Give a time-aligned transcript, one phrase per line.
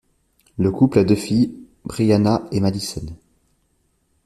[0.57, 1.53] Le couple a deux filles,
[1.85, 3.05] Bryanna et Madison.